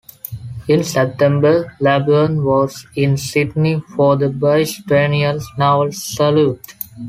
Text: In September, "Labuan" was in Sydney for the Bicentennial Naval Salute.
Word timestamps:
In 0.67 0.83
September, 0.83 1.75
"Labuan" 1.79 2.43
was 2.43 2.87
in 2.95 3.17
Sydney 3.17 3.83
for 3.95 4.15
the 4.15 4.29
Bicentennial 4.29 5.39
Naval 5.59 5.91
Salute. 5.91 6.73